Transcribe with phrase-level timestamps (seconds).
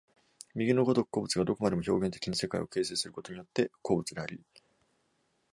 [0.55, 4.41] 右の如く個物がどこまでも表現的に世界を形成することによって個物であり、